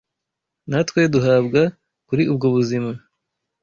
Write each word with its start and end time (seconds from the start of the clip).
natwe 0.69 1.01
duhabwa 1.13 1.61
kuri 2.07 2.23
ubwo 2.31 2.47
buzima 2.55 2.91